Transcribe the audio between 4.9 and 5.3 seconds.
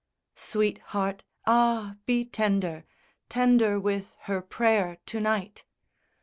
to